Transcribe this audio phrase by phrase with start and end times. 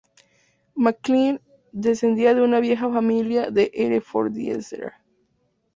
[0.73, 1.39] Maclean",
[1.73, 4.93] descendía de una vieja familia de Herefordshire.